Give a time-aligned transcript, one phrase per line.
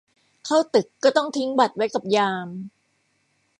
[0.45, 2.47] เข้าตึกก็ต้องทิ้งบัตรไว้กับยาม